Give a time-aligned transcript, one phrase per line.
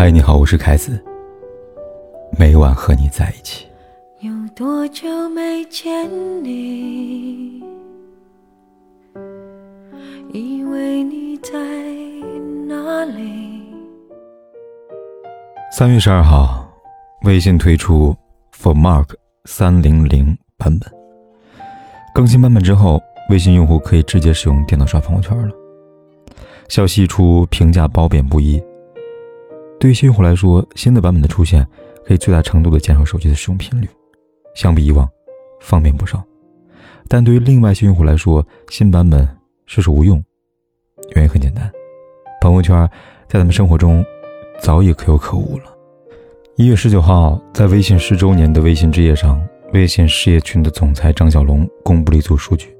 [0.00, 0.98] 嗨，你好，我是凯子。
[2.38, 3.66] 每晚和你在一起。
[4.20, 6.08] 有多久没见
[6.42, 7.62] 你？
[10.32, 11.52] 以为你在
[12.66, 13.62] 哪里？
[15.70, 16.66] 三月十二号，
[17.24, 18.16] 微信推出
[18.56, 19.08] For Mark
[19.44, 20.90] 三零零版本。
[22.14, 25.54] 更新版本之后，微信用户可以直接使用电脑刷朋友圈了。
[26.70, 28.58] 消息一出，评价褒贬不一。
[29.80, 31.66] 对于新用户来说，新的版本的出现
[32.04, 33.88] 可以最大程度的减少手机的使用频率，
[34.54, 35.08] 相比以往，
[35.58, 36.22] 方便不少。
[37.08, 39.26] 但对于另外一些用户来说，新版本
[39.64, 40.22] 是手无用。
[41.16, 41.72] 原因很简单，
[42.42, 42.86] 朋友圈
[43.26, 44.04] 在咱们生活中
[44.60, 45.64] 早已可有可无了。
[46.56, 52.76] 一月十九号，在微信十周年的微信之夜上，微信事业群的总裁张小龙公布了一组数据：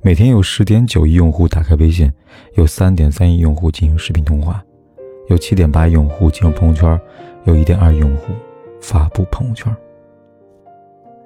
[0.00, 2.12] 每天有十点九亿用户打开微信，
[2.54, 4.64] 有三点三亿用户进行视频通话。
[5.32, 7.00] 有七点八亿用户进入朋友圈，
[7.44, 8.34] 有一点二亿用户
[8.82, 9.74] 发布朋友圈。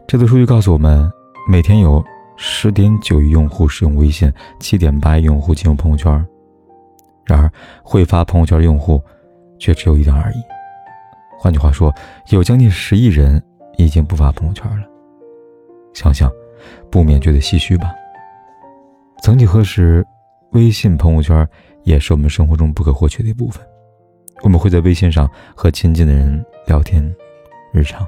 [0.06, 1.10] 这组数据告诉我们，
[1.50, 2.02] 每天有
[2.36, 6.24] 十点九亿用户使用微信，七点八亿用户进入朋友圈。
[7.24, 7.50] 然而，
[7.82, 9.02] 会发朋友圈的用户
[9.58, 10.36] 却只有一点二亿。
[11.36, 11.92] 换句话说，
[12.30, 13.42] 有将近十亿人
[13.76, 14.86] 已经不发朋友圈了。
[15.94, 16.30] 想想，
[16.92, 17.92] 不免觉得唏嘘吧。
[19.20, 20.06] 曾几何时，
[20.52, 21.44] 微信朋友圈
[21.82, 23.66] 也是我们生活中不可或缺的一部分。
[24.42, 27.02] 我们会在微信上和亲近的人聊天，
[27.72, 28.06] 日常，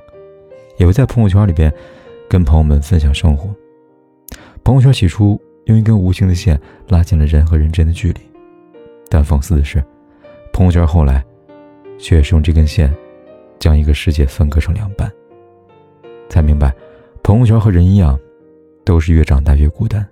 [0.77, 1.73] 也会在朋友圈里边
[2.29, 3.55] 跟朋友们分享生活。
[4.63, 8.21] 朋友圈起初用一根无形的线拉近了人和人之间的距离，
[9.09, 9.83] 但讽刺的是，
[10.53, 11.25] 朋友圈后来
[11.99, 12.95] 却是用这根线
[13.59, 15.11] 将一个世界分割成两半。
[16.29, 16.75] 才明白，
[17.23, 18.19] 朋友圈和人一样，
[18.85, 20.07] 都是越长大越孤单。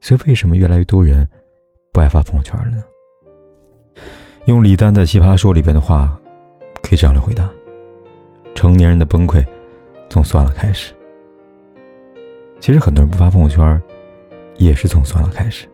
[0.00, 1.28] 所以，为什么越来越多人
[1.92, 2.82] 不爱发朋友圈了呢？
[4.46, 6.18] 用李诞的《奇葩说》里边的话，
[6.82, 7.48] 可以这样来回答：
[8.56, 9.44] 成年人的崩溃，
[10.10, 10.92] 从算了开始。
[12.58, 13.80] 其实很多人不发朋友圈，
[14.56, 15.68] 也是从算了开始。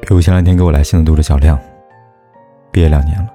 [0.00, 1.56] 比如前两天给我来信的读者小亮，
[2.72, 3.28] 毕业两年了，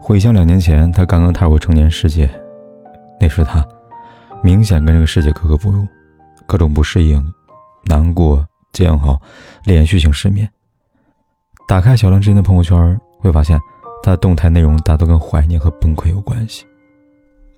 [0.00, 2.30] 回想两年前他刚刚踏入成年世界，
[3.20, 3.66] 那时他
[4.40, 5.84] 明显跟这个世界格格不入，
[6.46, 7.20] 各种不适应、
[7.86, 9.20] 难过、煎熬，
[9.64, 10.48] 连续性失眠。
[11.66, 13.60] 打开小亮之前的朋友圈，会发现。
[14.02, 16.64] 他的动态内容大多跟怀念和崩溃有关系，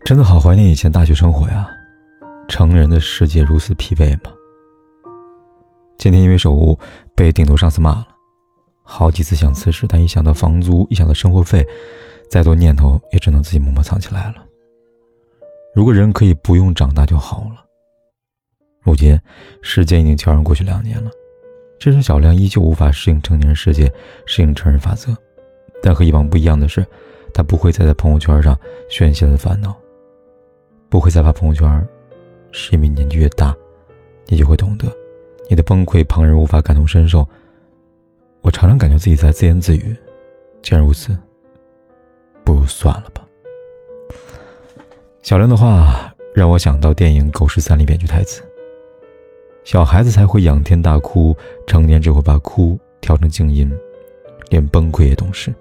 [0.04, 1.68] 真的好怀念以前大学生活呀！
[2.48, 4.32] 成人的世界如此疲惫吗？
[5.96, 6.78] 今天因为手误
[7.14, 8.08] 被顶头上司骂了，
[8.82, 11.64] 好几次想辞职，但一想到房租，一想到生活费，
[12.28, 14.44] 再多念头也只能自己默默藏起来了。
[15.74, 17.64] 如果人可以不用长大就好了。
[18.82, 19.18] 如今
[19.62, 21.10] 时间已经悄然过去两年了，
[21.78, 23.90] 这时小亮依旧无法适应成年人世界，
[24.26, 25.16] 适应成人法则。
[25.82, 26.86] 但和以往不一样的是，
[27.34, 28.56] 他不会再在朋友圈上
[28.88, 29.74] 宣泄的烦恼，
[30.88, 31.88] 不会再发朋友圈，
[32.52, 33.54] 是因为年纪越大，
[34.28, 34.86] 你就会懂得，
[35.50, 37.26] 你的崩溃旁人无法感同身受。
[38.42, 39.96] 我常常感觉自己在自言自语，
[40.62, 41.16] 既然如此，
[42.44, 43.26] 不如算了吧。
[45.22, 48.42] 小亮的话让我想到电影《狗十三》里边句台词
[49.64, 53.72] ：“小孩子才会仰天大哭，成年只会把哭调成静音，
[54.48, 55.52] 连崩溃也懂事。”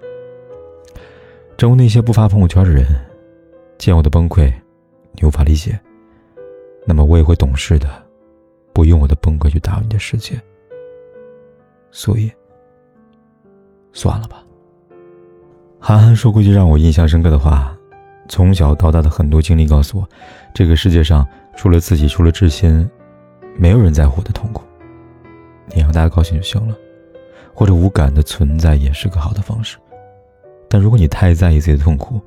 [1.62, 2.84] 正如那些不发朋友圈的人，
[3.78, 4.52] 见我的崩溃，
[5.12, 5.78] 你无法理解，
[6.84, 7.88] 那么我也会懂事的，
[8.72, 10.34] 不用我的崩溃去打扰你的世界。
[11.92, 12.28] 所以，
[13.92, 14.44] 算了吧。
[15.78, 17.78] 韩寒说过一句让我印象深刻的话：
[18.28, 20.08] 从小到大的很多经历告诉我，
[20.52, 21.24] 这个世界上
[21.54, 22.90] 除了自己，除了知心，
[23.56, 24.64] 没有人在乎我的痛苦。
[25.72, 26.76] 你让大家高兴就行了，
[27.54, 29.78] 或者无感的存在也是个好的方式。
[30.72, 32.18] 但如果你太在意自己的痛苦，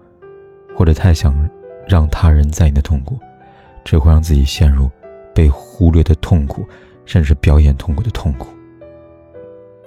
[0.77, 1.49] 或者太想
[1.87, 3.17] 让他人在意你的痛苦，
[3.83, 4.87] 只会让自己陷入
[5.33, 6.63] 被忽略的痛苦，
[7.05, 8.49] 甚至表演痛苦的痛苦。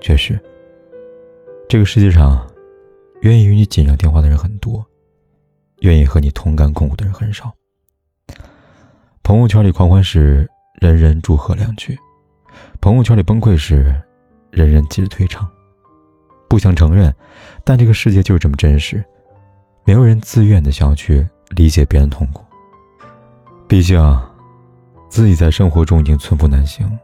[0.00, 0.36] 确实，
[1.68, 2.44] 这个世界上，
[3.20, 4.84] 愿意与你紧张电话的人很多，
[5.82, 7.54] 愿意和你同甘共苦的人很少。
[9.22, 10.50] 朋友圈里狂欢时，
[10.80, 11.94] 人人祝贺两句；
[12.80, 13.94] 朋友圈里崩溃时，
[14.50, 15.48] 人人急着退场。
[16.48, 17.14] 不想承认，
[17.62, 19.04] 但这个世界就是这么真实，
[19.84, 22.42] 没有人自愿的想要去理解别人痛苦。
[23.68, 24.00] 毕竟，
[25.10, 26.98] 自己在生活中已经寸步难行，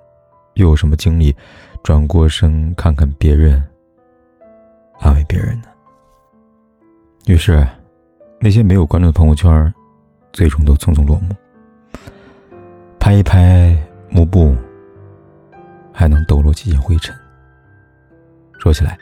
[0.55, 1.37] 又有什么精力
[1.83, 3.63] 转过身看看别人，
[5.01, 5.69] 安慰别人呢？
[7.27, 7.67] 于是，
[8.41, 9.75] 那些没有关注的朋友圈，
[10.33, 11.35] 最终都匆匆落幕。
[12.99, 13.77] 拍一拍
[14.09, 14.57] 幕布，
[15.93, 17.15] 还能抖落几件灰尘。
[18.59, 18.99] 说起来。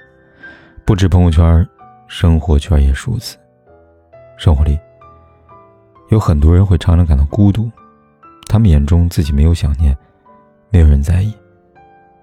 [0.85, 1.67] 不止朋友圈，
[2.09, 3.39] 生活圈也如此。
[4.37, 4.77] 生活里，
[6.11, 7.71] 有很多人会常常感到孤独，
[8.49, 9.97] 他们眼中自己没有想念，
[10.71, 11.33] 没有人在意，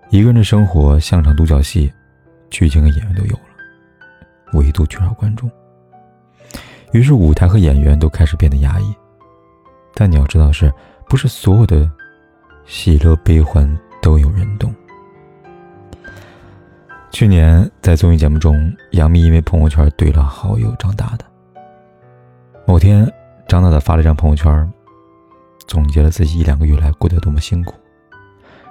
[0.10, 1.92] 一个人的生活像场独角戏，
[2.50, 3.42] 剧情和演员都有了，
[4.54, 5.50] 唯独缺少观众。
[6.92, 8.94] 于是舞台和演员都开始变得压抑。
[9.96, 10.72] 但你要知道，是
[11.08, 11.90] 不是所有的
[12.66, 14.74] 喜乐悲欢都有人懂？
[17.12, 21.26] 去年在综艺节目中，杨幂因为朋友圈怼了好友张大大。
[22.66, 23.12] 某天，
[23.48, 24.72] 张大大发了一张朋友圈，
[25.68, 27.76] 总结了自己一两个月来过得多么辛苦。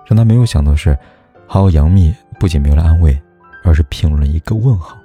[0.06, 0.96] 让他没有想到是，
[1.46, 3.20] 好友杨幂不仅没有了安慰，
[3.64, 4.96] 而是评论一个问号。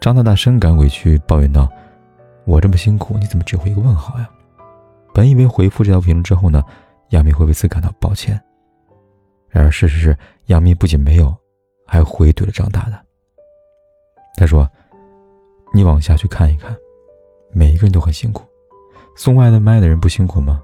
[0.00, 1.70] 张大大深感委屈，抱怨道
[2.44, 4.28] ：“我这么辛苦，你怎么只回一个问号呀？”
[5.14, 6.64] 本以为回复这条评论之后呢，
[7.10, 8.40] 杨幂会为此感到抱歉。
[9.48, 11.32] 然而事实是，杨幂不仅没有。
[11.92, 13.04] 还回怼了张大大。
[14.38, 14.66] 他说
[15.74, 16.74] ：“你往下去看一看，
[17.50, 18.42] 每一个人都很辛苦。
[19.14, 20.62] 送外卖的人不辛苦吗？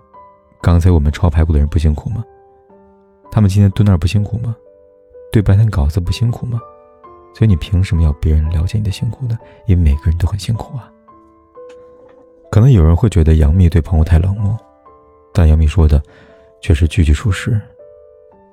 [0.62, 2.24] 刚才我们炒排骨的人不辛苦吗？
[3.30, 4.56] 他们今天蹲那儿不辛苦吗？
[5.30, 6.58] 对白天稿子不辛苦吗？
[7.34, 9.38] 所以你凭什么要别人了解你的辛苦呢？
[9.66, 10.90] 因为每个人都很辛苦啊。”
[12.50, 14.56] 可能有人会觉得杨幂对朋友太冷漠，
[15.34, 16.02] 但杨幂说的
[16.62, 17.60] 却是句句属实。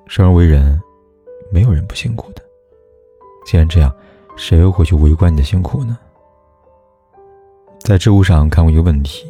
[0.08, 0.78] 生而为人，
[1.50, 2.42] 没有人不辛苦的。
[3.46, 3.94] 既然这样，
[4.36, 5.96] 谁又会去围观你的辛苦呢？
[7.78, 9.24] 在知乎上看过一个问题：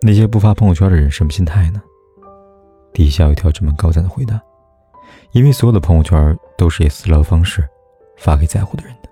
[0.00, 1.82] 那些不发朋友圈的人什么心态呢？
[2.94, 4.40] 底下有一条这么高赞的回答：
[5.32, 7.62] 因为所有的朋友圈都是以私聊方式
[8.16, 9.10] 发给在乎的人的。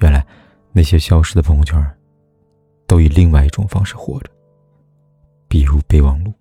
[0.00, 0.26] 原来，
[0.72, 1.80] 那些消失的朋友圈，
[2.88, 4.30] 都以另外一种方式活着，
[5.46, 6.32] 比如备忘录。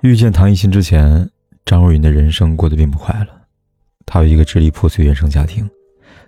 [0.00, 1.30] 遇见唐艺昕之前，
[1.64, 3.28] 张若昀的人生过得并不快乐。
[4.06, 5.68] 他有一个支离破碎原生家庭，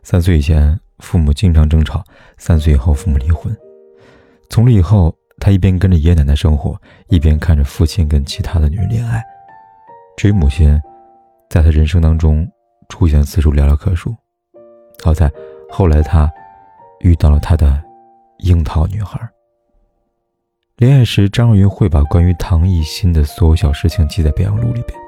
[0.03, 2.03] 三岁以前父母经常争吵，
[2.39, 3.55] 三岁以后父母离婚。
[4.49, 9.23] 从那以后，他一边跟着爷爷奶奶生活，一边看着父亲跟其他的女人恋爱。
[10.17, 10.81] 至于母亲，
[11.51, 12.49] 在他人生当中
[12.89, 14.15] 出现次数寥寥可数。
[15.03, 15.31] 好在
[15.71, 16.31] 后来他
[17.01, 17.83] 遇到了他的
[18.39, 19.21] 樱桃女孩。
[20.77, 24.99] 恋爱时，张若昀会把关于唐艺昕的所有小事情记在备忘录里边。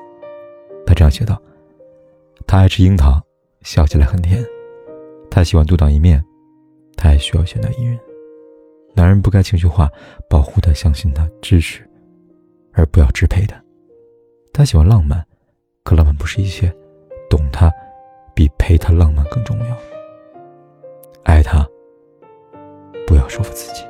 [0.87, 1.41] 他这样写道。
[2.51, 3.21] 他爱吃樱桃，
[3.61, 4.43] 笑起来很甜。
[5.31, 6.25] 他喜欢独当一面，
[6.97, 8.01] 他还需要现代艺人。
[8.95, 9.87] 男人不该情绪化，
[10.31, 11.87] 保护他，相信他，支持，
[12.73, 13.63] 而不要支配他。
[14.51, 15.23] 他喜欢浪漫，
[15.85, 16.75] 可浪漫不是一切，
[17.29, 17.71] 懂他
[18.35, 19.77] 比陪他浪漫更重要。
[21.25, 21.69] 爱他，
[23.07, 23.83] 不要说服自己。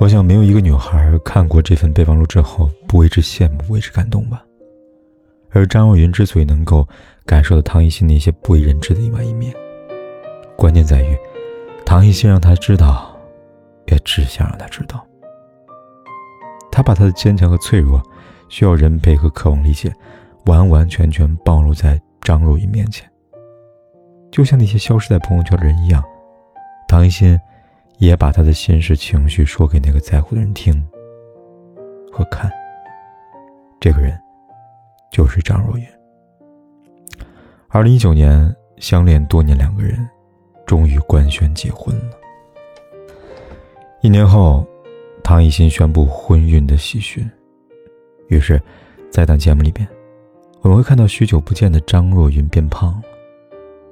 [0.00, 4.44] 我想，没有一个女孩看过这份备忘录之后不为之羡慕，为之感动吧。
[5.50, 6.86] 而张若昀之所以能够
[7.24, 9.54] 感受到唐艺昕那些不为人知的另外一面，
[10.56, 11.16] 关键在于，
[11.86, 13.16] 唐艺昕让他知道，
[13.86, 15.04] 也只想让他知道。
[16.70, 18.02] 他把他的坚强和脆弱，
[18.48, 19.92] 需要人陪和渴望理解，
[20.46, 23.10] 完完全全暴露在张若昀面前。
[24.30, 26.04] 就像那些消失在朋友圈的人一样，
[26.86, 27.38] 唐艺昕
[27.96, 30.86] 也把他的心事情绪说给那个在乎的人听
[32.12, 32.50] 和看。
[33.80, 34.18] 这个人。
[35.10, 35.86] 就是张若昀。
[37.68, 40.08] 二零一九年，相恋多年两个人，
[40.66, 42.04] 终于官宣结婚了。
[44.00, 44.66] 一年后，
[45.22, 47.28] 唐艺昕宣布婚孕的喜讯。
[48.28, 48.60] 于是，
[49.10, 49.86] 在档节目里边，
[50.60, 53.02] 我们会看到许久不见的张若昀变胖了。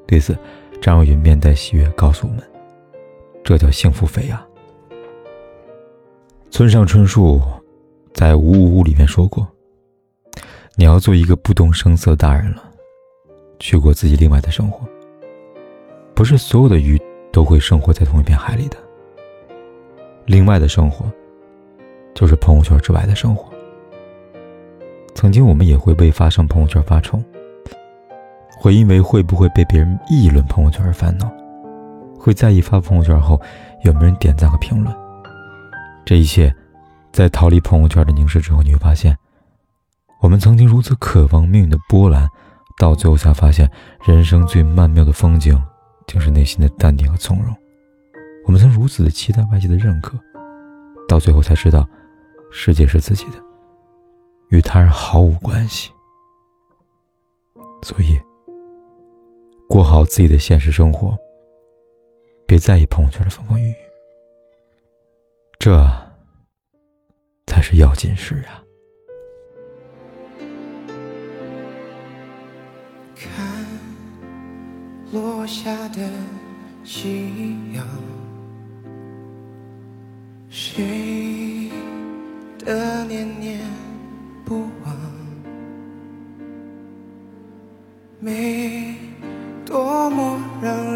[0.06, 0.36] 对此，
[0.80, 2.42] 张若昀面带喜悦告诉我们
[3.42, 4.46] ：“这叫幸福肥啊！”
[6.50, 7.40] 村上春树
[8.14, 9.46] 在《五五五》里面说过。
[10.78, 12.62] 你要做一个不动声色的大人了，
[13.58, 14.86] 去过自己另外的生活。
[16.14, 17.00] 不是所有的鱼
[17.32, 18.76] 都会生活在同一片海里的。
[20.26, 21.10] 另外的生活，
[22.14, 23.50] 就是朋友圈之外的生活。
[25.14, 27.18] 曾经我们也会为发上朋友圈发愁，
[28.58, 31.32] 会因为会不会被别人议论朋友圈而烦恼，
[32.18, 33.40] 会在意发朋友圈后
[33.82, 34.94] 有没有人点赞和评论。
[36.04, 36.54] 这一切，
[37.12, 39.16] 在逃离朋友圈的凝视之后，你会发现。
[40.20, 42.28] 我们曾经如此渴望命运的波澜，
[42.78, 43.70] 到最后才发现，
[44.04, 45.60] 人生最曼妙的风景，
[46.06, 47.54] 竟是内心的淡定和从容。
[48.46, 50.18] 我们曾如此的期待外界的认可，
[51.08, 51.86] 到最后才知道，
[52.50, 53.42] 世界是自己的，
[54.48, 55.90] 与他人毫无关系。
[57.82, 58.18] 所以，
[59.68, 61.16] 过好自己的现实生活，
[62.46, 63.74] 别在意朋友圈的风风雨雨，
[65.58, 65.86] 这
[67.46, 68.62] 才是要紧事啊！
[75.12, 76.10] 落下的
[76.82, 77.86] 夕阳。
[80.48, 81.70] 谁
[82.58, 83.60] 的念念
[84.44, 84.96] 不忘？
[88.18, 88.96] 没
[89.64, 90.95] 多么让人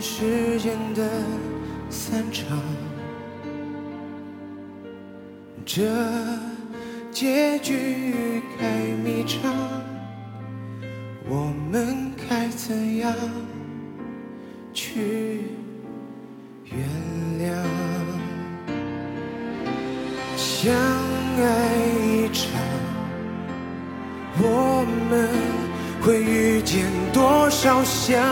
[0.00, 1.08] 时间的
[1.88, 2.58] 散场。
[5.64, 5.82] 这
[7.10, 8.66] 结局该
[9.02, 9.52] 迷长，
[11.28, 13.12] 我们该怎样
[14.72, 15.42] 去
[16.64, 16.78] 原
[17.40, 17.52] 谅？
[20.36, 21.42] 相爱
[22.02, 22.46] 一场，
[24.38, 25.28] 我们
[26.00, 28.22] 会遇见多少相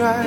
[0.00, 0.26] 爱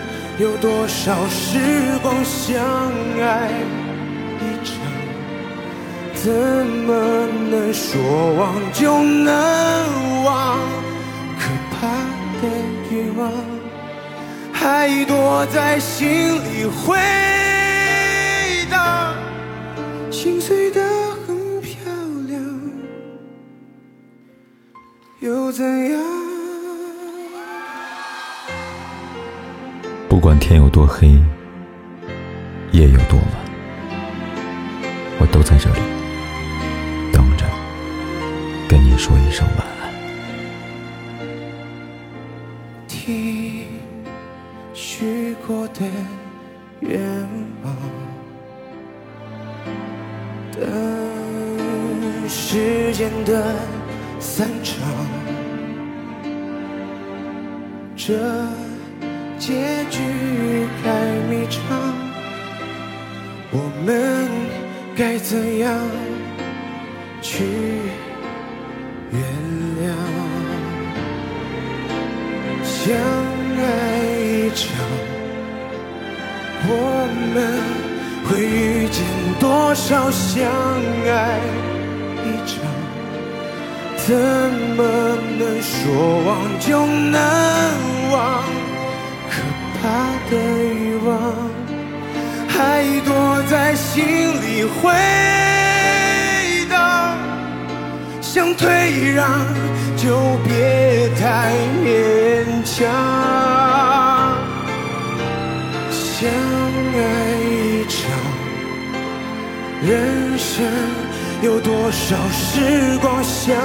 [0.41, 1.59] 有多少时
[2.01, 2.59] 光相
[3.21, 3.51] 爱
[4.39, 4.75] 一场，
[6.15, 10.57] 怎么能说忘就能忘？
[11.37, 11.85] 可怕
[12.41, 12.47] 的
[12.89, 13.31] 欲望
[14.51, 16.97] 还躲在心里回
[18.67, 19.13] 荡，
[20.09, 20.81] 心碎得
[21.27, 21.75] 很漂
[22.27, 22.41] 亮，
[25.19, 26.10] 又怎样？
[30.21, 31.19] 不管天有多黑，
[32.73, 33.27] 夜有多晚，
[35.19, 35.79] 我都在这里
[37.11, 37.45] 等着
[38.69, 39.91] 跟你说一声晚安。
[42.87, 43.65] 听
[44.75, 45.81] 许过的
[46.81, 47.01] 愿
[47.63, 47.75] 望，
[50.51, 53.55] 等时间的
[54.19, 54.87] 散场，
[57.95, 58.60] 这。
[59.41, 59.97] 结局
[60.83, 60.91] 该
[61.27, 61.59] 迷长，
[63.49, 64.29] 我们
[64.95, 65.75] 该怎样
[67.23, 67.43] 去
[69.11, 69.19] 原
[69.81, 69.89] 谅？
[72.63, 72.93] 相
[73.57, 73.63] 爱
[74.19, 74.69] 一场，
[76.67, 76.71] 我
[77.33, 77.35] 们
[78.29, 79.03] 会遇见
[79.39, 80.45] 多少相
[81.07, 81.39] 爱
[82.27, 82.61] 一场？
[83.97, 84.15] 怎
[84.77, 84.79] 么
[85.39, 86.29] 能说忘
[86.59, 87.17] 就能
[88.11, 88.70] 忘？
[89.81, 89.87] 怕
[90.29, 90.37] 的
[90.73, 91.09] 欲望
[92.47, 94.91] 还躲在心里回
[96.69, 97.17] 荡，
[98.21, 99.27] 想退让
[99.97, 101.51] 就别太
[101.83, 101.85] 勉
[102.63, 102.77] 强。
[105.89, 106.29] 相
[106.93, 106.97] 爱
[107.41, 107.99] 一场，
[109.81, 110.63] 人生
[111.41, 113.57] 有多少时光相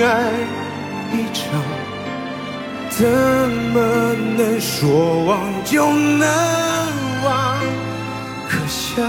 [0.00, 0.10] 爱
[1.12, 1.81] 一场？
[3.02, 6.24] 怎么能说忘就能
[7.24, 7.58] 忘？
[8.48, 9.02] 可笑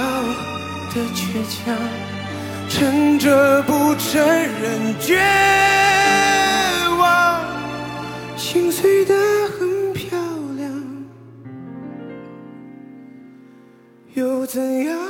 [0.96, 1.78] 的倔强，
[2.68, 5.22] 撑着不承认绝
[6.98, 7.40] 望，
[8.36, 9.14] 心碎的
[9.60, 10.18] 很漂
[10.58, 10.72] 亮，
[14.16, 15.03] 又怎样？